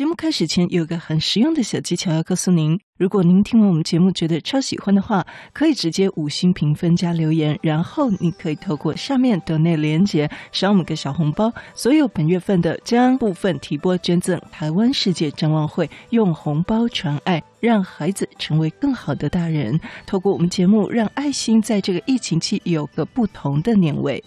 [0.00, 11.52] 节目开始前有个很实用的小技巧要告诉您：如果您听完我们节目觉得超喜欢的话，可以直接五星评分加留言，然后你可以透过下面的那连结赏我们个小红包。
[11.74, 19.78] 所有本月份的将部分提拨捐赠台湾世界展望会，用红包传爱，让孩子成为更好的大人。
[20.06, 24.24] 透过我们节目，让爱心在这个疫情期有个不同的年味。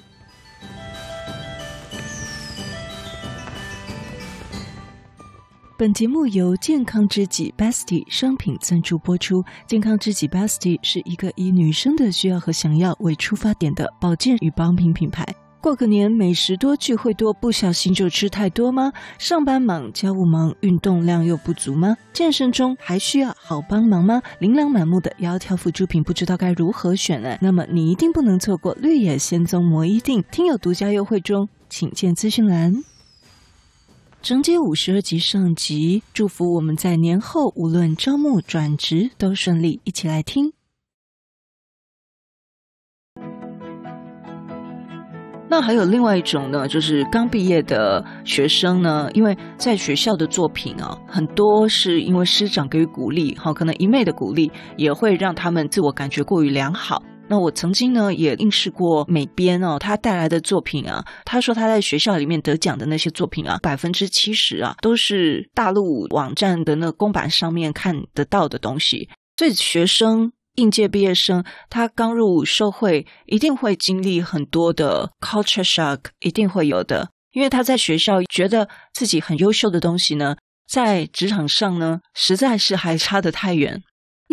[5.76, 9.44] 本节目由健康知己 Bestie 商品赞助播出。
[9.66, 15.26] 健康知己 Bestie 是一个以女生的需要和想要为出发点的保健与保品品牌。
[15.60, 18.94] 过个年，美食多，聚会多，不小心就吃太多吗？
[19.18, 21.98] 上班忙，家务忙，运动量又不足吗？
[22.14, 24.22] 健身中还需要好帮忙吗？
[24.38, 27.36] 琳琅满目的窈窕辅助品，不知道该如何选呢？
[27.42, 32.84] 那么你一定不能错过绿野仙踪魔衣定，听友独家优惠中，请见资讯栏。
[34.24, 39.82] 承接五十二集上集，祝福我们在年后无论招募转职都顺利。
[39.84, 40.54] 一起来听。
[45.50, 57.04] 那还有另外一种呢，就是刚毕业的学生呢，因为在学校的作品啊，很多是因为师长给予鼓励，好，可能一昧的鼓励也会让他们自我感觉过于良好。
[57.34, 69.10] 那我曾经呢也应试过美编哦，他带来的作品啊，他说他在学校里面得奖的那些作品啊，百分之七十啊都是大陆网站的那个公版上面看得到的东西。
[69.36, 80.36] 所以学生应届毕业生，他刚入社会，一定会经历很多的 culture shock，一定会有的，因为他在学校觉得自己很优秀的东西呢，
[80.70, 83.82] 在职场上呢，实在是还差得太远。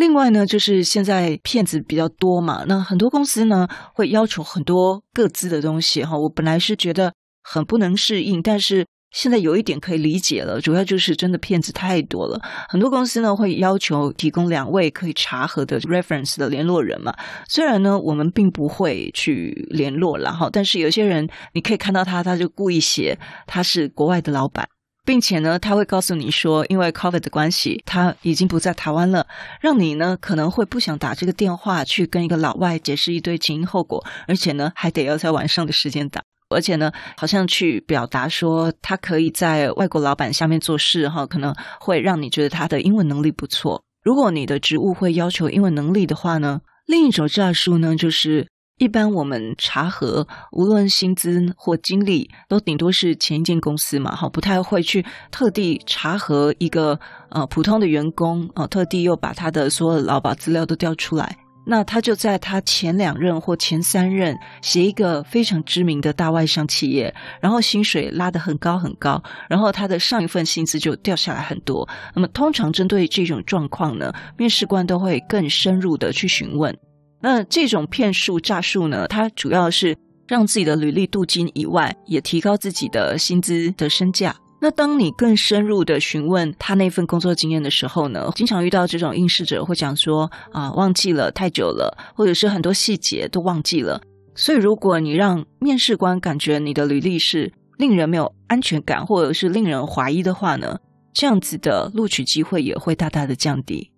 [0.01, 6.17] 另外呢，就是现在骗子比较多嘛，那很多公司呢会要求很多各自的东西哈。
[6.17, 7.13] 我本来是觉得
[7.43, 12.41] 很不能适应，但是现在有一点可以理解了，主要就是真的骗子太多了。
[12.67, 17.15] 很多公司呢会要求提供两位可以查核的 reference 的联络人嘛。
[17.47, 24.67] 虽然呢我们并不会去联络了哈，但是有些人你可以看到他，他就故意写他是国外的老板。
[25.03, 29.25] 并且呢，他会告诉你说，因为 COVID 的关系，他已经不在台湾了，
[29.59, 43.83] 让你呢可能会不想打这个电话去跟一个老外解释一堆前因后果，而且呢还得要在晚上的时间打，而且呢好像去表达说他可以在外国老板下面做事哈，可能会让你觉得他的英文能力不错。
[44.03, 48.50] 如果你的职务会要求英文能力的话呢，另一种诈术呢就是。
[48.81, 56.99] 一般我们查核，无论薪资或经历，都顶多是前一间公司嘛，哈，不太会去特地查核一个
[57.29, 61.37] 呃普通的员工，啊、呃，特地又把他的所有劳保资料都调出来。
[61.63, 71.87] 那他就在他前两任或前三任写一个非常知名的大外商企业，然后薪水拉得很高很高，然后他的上一份薪资就掉下来很多。
[72.15, 76.75] 那么通常针对这种状况呢，面试官都会更深入的去询问。
[77.21, 79.95] 那这种骗术诈术呢，它主要是
[80.27, 84.35] 让自己的履历镀金以外，也提高自己的薪资的身价。
[84.63, 94.01] 那当你更深入的询问他那份工作经验的时候呢，经常遇到这种应试者会讲说啊，忘记了太久了，或者是很多细节都忘记了。
[94.35, 100.77] 所以如果你让面试官感觉你的履历是令人没有安全感，或者是令人怀疑的话呢，
[101.13, 103.90] 这样子的录取机会也会大大的降低。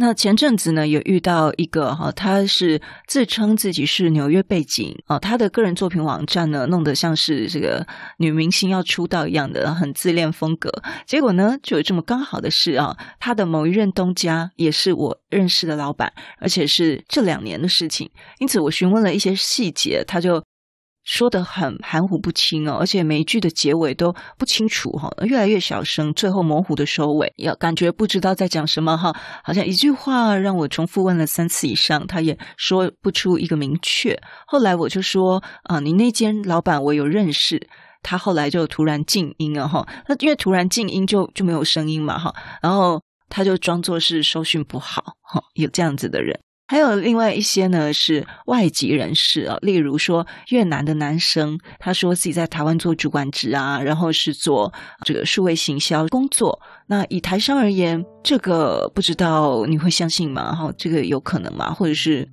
[0.00, 7.84] 那前阵子呢，有遇到一个哈，他是自称自己是纽约背景啊，他的个人作品网站呢，弄得像是这个
[8.18, 10.70] 女明星要出道一样的，很自恋风格。
[11.04, 20.40] 结果呢，就有这么刚好的事啊，他的某一任东家也是我认识的老板，而且是这两年的事情，因此我询问了一些细节，他就。
[21.08, 34.20] 说得很含糊不清哦，而且每一句的结尾都不清楚哈，越来越小声，最后模糊的收尾，要感觉不知道在讲什么哈，好像一句话让我重复问了三次以上，他也说不出一个明确。
[34.46, 37.66] 后来我就说啊，你那间老板我有认识，
[38.02, 46.38] 他后来就突然静音了哈，那因为突然静音就就没有声音嘛哈，然后他就装作是收讯不好哈，有这样子的人。
[46.68, 54.70] 还有另外一些呢，是外籍人士啊，例如说越南的男生，他说自己在台湾做主管职啊，然后是做
[55.02, 56.60] 这个数位行销工作。
[56.86, 60.54] 那以台商而言，这个不知道你会相信吗？
[60.54, 61.72] 哈，这个有可能吗？
[61.72, 62.28] 或者是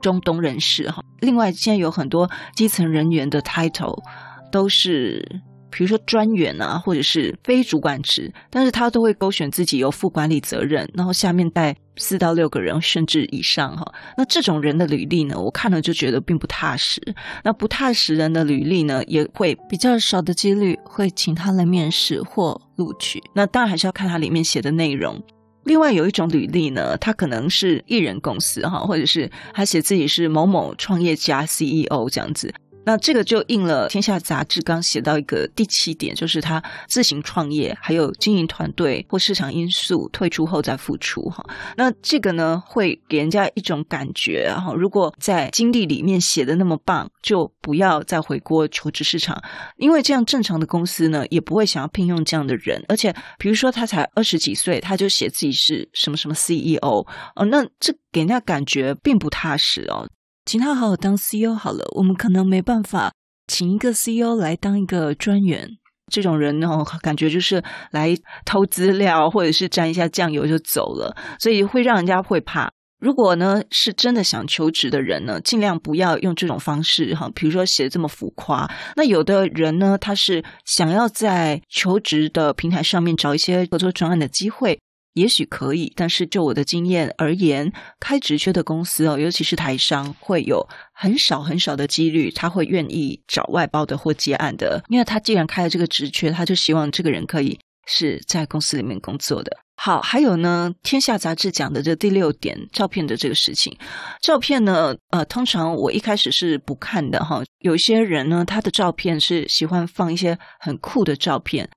[0.00, 1.00] 中东人士哈？
[1.20, 4.02] 另外，现在有很多基层人员的 title
[4.50, 5.40] 都是
[5.72, 13.92] 比如说专员啊，或者是非主管职，但是他都会勾选自己有负管理责任，然后下面带四到六个人甚至以上哈。
[14.16, 17.00] 那这种人的履历呢，我看了就觉得并不踏实。
[17.42, 23.22] 那不踏实人的履历呢，也会比较少的几率会请他来面试或录取。
[23.34, 25.20] 那当然还是要看他里面写的内容。
[25.64, 32.52] 另外有一种履历呢，他可能是艺人公司哈，或者是他写自己是某某创业家 CEO 这样子。
[32.84, 41.44] 那这个就应了《天下杂志》刚写到一个第七点，就是他自行创业，还有经营团队或市场因素退出后再复出哈。
[41.76, 49.40] 那这个呢，会给人家一种感觉哈，如果在经历里面写的那么棒，就不要再回锅求职市场，
[49.76, 52.84] 因为这样正常的公司呢，也不会想要聘用这样的人。
[52.88, 57.06] 而且，比如说他才二十几岁，他就写自己是什么什么 CEO
[57.36, 60.08] 哦，那这给人家感觉并不踏实哦。
[60.44, 63.12] 请他好好当 CEO 好了，我们可能没办法
[63.46, 65.68] 请一个 CEO 来当一个专员。
[66.10, 66.68] 这种人呢，
[67.00, 72.70] 感觉就是来偷资料或者是沾一下酱油就走了，所以会让人家会怕。
[72.98, 78.70] 如果呢是真的想求职的人呢，尽量不要用这种方式哈，比如说写得这么浮夸。
[78.94, 84.78] 那有的人呢，他是想要在求职的平台上面找一些合作专案的机会。
[85.14, 87.70] 也许可以，但是就我的经验而言，
[88.00, 99.54] 开职缺的公司哦，尤其是台商，会有很少很少的几率，他会愿意找外包的或接案的，因为他既然开了这个职缺，他就希望这个人可以是在公司里面工作的。
[99.76, 103.76] 好，还有呢，《天下杂志》讲的这第六点，照片的这个事情，
[104.22, 111.68] 照片呢，呃，通常我一开始是不看的哈，有些人呢，他的照片是喜欢放一些很酷的照片，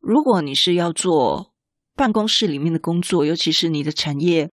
[0.00, 1.53] 如果你是要做。
[1.96, 4.50] 办公室里面的工作，尤其是你的产业，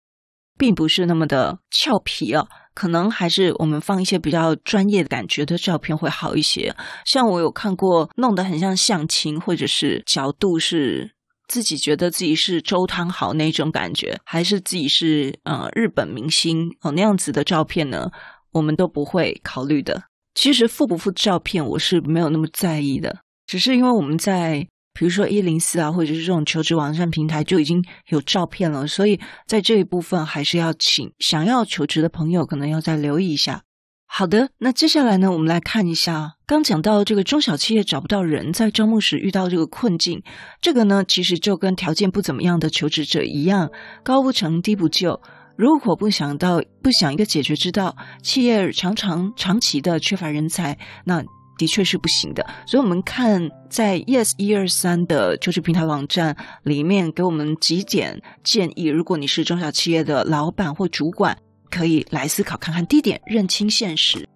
[0.58, 6.74] 并不是那么的俏皮啊，可能还是我们放一些比较专业的感觉的照片会好一些。
[7.04, 11.14] 像我有看过弄得很像相亲，或者是角度是
[11.46, 18.10] 自己觉得自己是周汤豪那种感觉，还是自己是呃日本明星哦那样子的照片呢，
[18.52, 20.04] 我们都不会考虑的。
[20.34, 24.66] 其实附不附照片，我是没有那么在意的，只是因为我们在。
[24.98, 33.62] 比如说一零四啊，或者是这种求职网站平台就已经有照片了，所以在这一部分还是要请想要求职的朋友可能要再留意一下。
[34.06, 40.22] 好的，那接下来呢，我们来看一下刚讲到这个中小企业找不到人，在招募时遇到这个困境，
[40.62, 43.70] 这个呢其实就跟条件不怎么样的求职者一样，
[44.02, 45.20] 高不成低不就。
[45.56, 51.22] 如果不想到不想一个解决之道，企业常常长期的缺乏人才，那。
[51.56, 58.86] 的确是不行的，所以我们看在 Yes 一二三的求职平台网站里面给我们几点建议。
[58.86, 61.38] 如果你是中小企业的老板或主管，
[61.70, 62.86] 可以来思考看看。
[62.86, 64.28] 第一点，认清现实。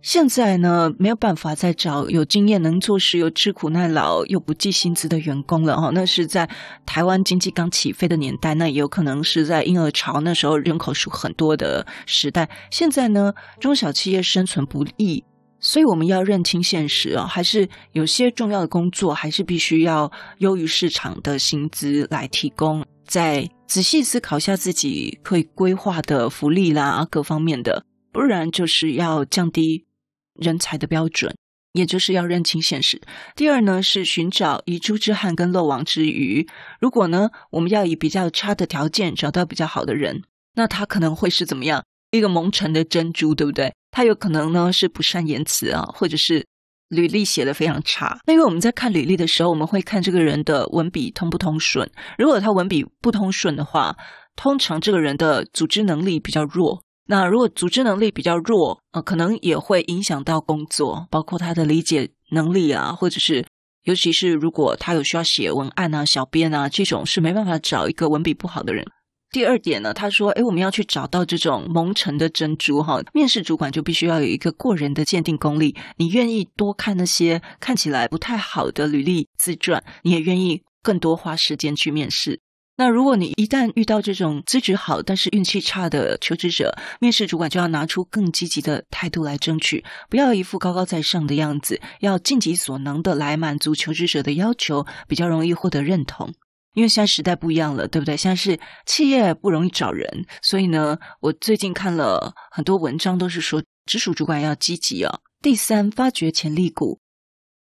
[0.00, 5.90] 现在呢，没有办法再找有经验、能做事又吃苦耐劳又不计薪资的员工了哈。
[5.92, 6.48] 那是在
[6.86, 12.48] 台湾经济刚起飞的年代，那也有可能是在婴儿潮那时候人口数很多的时代。
[12.70, 15.24] 现在呢，中小企业生存不易。
[15.60, 22.84] 所以我们要认清现实哦，还是有些重要的工作，还是必须要优于市场的薪资来提供。
[23.06, 29.86] 再仔细思考下自己可以规划的福利啦，各方面的，不然就是要降低
[30.34, 31.34] 人才的标准，
[31.72, 33.00] 也就是要认清现实。
[33.34, 36.46] 第二呢，是寻找遗珠之憾跟漏网之鱼。
[36.80, 40.22] 如果呢，我们要以比较差的条件找到比较好的人，
[40.54, 41.84] 那他可能会是怎么样？
[42.10, 43.72] 一个蒙尘的珍珠，对不对？
[43.90, 46.46] 他有可能呢是不善言辞啊，或者是
[46.88, 48.18] 履历写的非常差。
[48.26, 51.90] 那因为我们在看履历的时候，我们会看这个人的文笔通不通顺。
[52.18, 53.96] 如果他文笔不通顺的话，
[54.36, 56.82] 通常这个人的组织能力比较弱。
[57.10, 63.46] 那如果组织能力比较弱，呃，可能也会影响到工作，包括他的理解能力啊，或者是
[63.84, 68.86] 尤其是如果他有需要写文案啊、小编啊这种，是没办法找一个文笔不好的人。
[69.30, 73.02] 第二点呢，他说：“诶，我们要去找到这种蒙尘的珍珠哈。
[73.12, 75.76] 面试主管就必须要有一个过人的鉴定功力。
[75.98, 82.40] 你愿意多看那些看起来不太好的履历自传，你也愿意更多花时间去面试。
[82.78, 96.32] 那如果你一旦遇到这种资质好但是运气差的求职者，面试主管就要拿出更积极的态度来争取，不要一副高高在上的样子，要尽己所能的来满足求职者的要求，比较容易获得认同。”
[96.78, 98.16] 因为现在时代不一样了，对不对？
[98.16, 98.56] 现在是
[98.86, 105.20] 企业不容易找人，所以呢，我最近看了很多文章，都是说直属主管要积极哦。
[105.42, 107.00] 第三，发掘潜力股。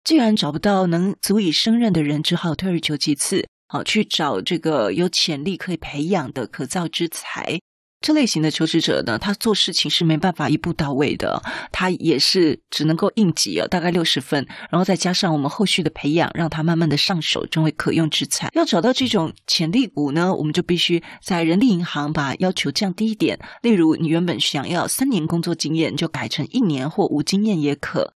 [0.04, 7.58] 既然找不到能足以胜任的人，只好退而求其次，好去找这个有潜力可以培养的可造之才。
[8.00, 18.50] 这类型的求职者呢，他做事情是没办法一步到位的，他也是只能够应急啊，大概六十分，然后再加上我们后续的培养，让他慢慢的上手，成为可用之才。
[18.52, 28.12] 要找到这种潜力股呢，我们就必须在人力银行把要求降低一点，例如你原本想要三年工作经验，就改成一年或无经验也可。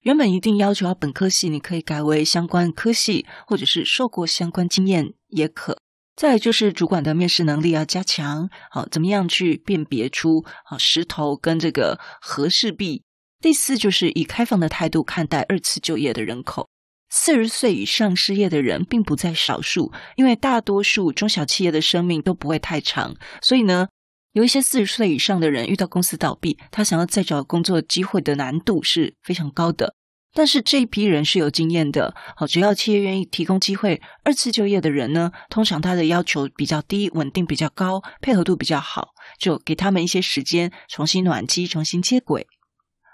[0.00, 5.82] 原本一定要求要本科系，你可以改为相关科系，或者是受过相关经验也可。
[6.18, 13.04] 再就是主管的面试能力要加强，好，怎么样去辨别出啊石头跟这个和氏璧？
[13.40, 16.68] 第四就是以开放的态度看待二次就业的人口。
[17.08, 23.86] 四十岁以上失业的人并不在少数，因为大多数中小企业的生命都不会太长，所以呢。
[24.32, 29.94] 有一些四十岁以上的人遇到公司倒闭，他想要再找工作机会的难度是非常高的。
[30.34, 39.08] 但是这一批人是有经验的，好，只要企业愿意提供机会，二次就业的人呢，通常他的要求比较低，稳定比较高，配合度比较好，
[39.38, 42.46] 就给他们一些时间重新暖机，重新接轨。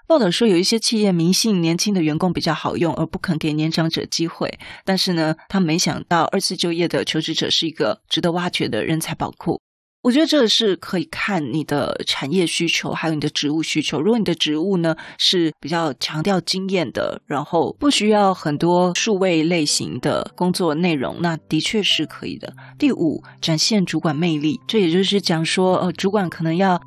[0.07, 4.59] 报道说，有一些企业迷信年轻的员工比较好用，而不肯给年长者机会。
[4.83, 9.59] 但是呢，他没想到二次就业的求职者是一个值得挖掘的人才宝库。
[10.05, 13.99] 我觉得这是可以看你的产业需求，还有你的职务需求。
[13.99, 22.53] 如果你的职务呢是比较强调经验的，然后不需要很多数位类型的工作内容，那的确是可以的。
[22.77, 26.79] 第五，展现主管魅力，这也就是讲说，呃，主管可能要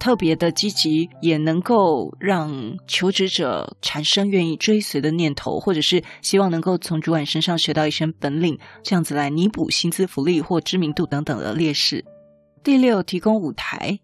[0.00, 12.04] 特别的积极，也能够让求职者产生愿意追随的念头，或者是希望能够从主管身上学到一身本领，这样子来弥补薪资福利或知名度等等的劣势。
[12.64, 14.00] 第六，提供舞台。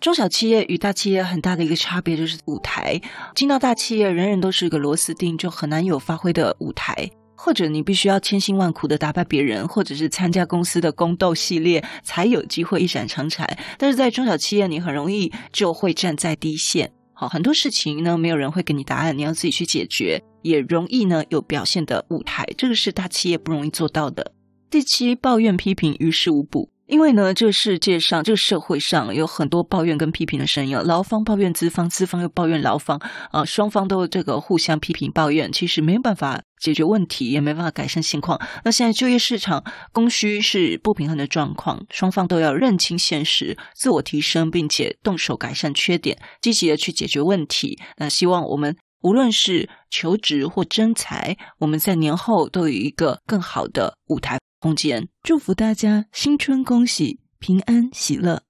[0.00, 3.02] 中小企业与大企业很大的一个差别就是舞台。
[3.34, 7.10] 进到大企业，人人都是一个螺丝钉，就很难有发挥的舞台。
[7.36, 13.58] 或者你必须要千辛万苦的打败别人，或者是参加公司的宫斗系列，才有机会一展长才。
[13.76, 16.90] 但是在中小企业，你很容易就会站在第一线。
[17.12, 22.46] 好，很多事情呢，没有人会给你答案，你要自己去解决，也容易呢有表现的舞台。
[22.56, 24.32] 这个是大企业不容易做到的。
[24.70, 26.70] 第七，抱怨批评于事无补。
[26.86, 33.00] 因为呢，这个世界上，这个社会上有很多抱怨跟批评的声音，劳方抱怨资方，资方又抱怨劳方，
[33.32, 38.40] 啊，双方都这个互相批评抱怨，其实没有办法解决问题，也没办法改善现况。
[38.64, 47.80] 那现在就业市场供需是不平衡的状况，双方都要认清现实，自我提升，并且动手改善缺点，积极的去解决问题。
[47.96, 54.38] 那希望我们无论是求职或征才，我们在年后都有一个更好的舞台。
[54.58, 58.42] 空间，祝福大家新春恭喜，平安喜乐。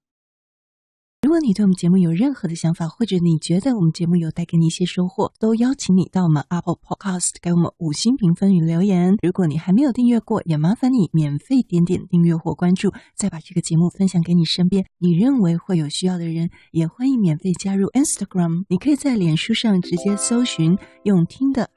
[1.23, 9.17] 如果你对我们节目有任何的想法，或者你觉得我们节目有带给你一些收获，都邀请你到我们 Apple Podcast 给我们五星评分与留言。
[9.21, 16.49] 如果你还没有订阅过，也麻烦你免费点点订阅或关注，再把这个节目分享给你身边你认为会有需要的人。
[16.71, 21.71] 也欢迎免费加入 Instagram，你可以在脸书上直接搜寻“用听的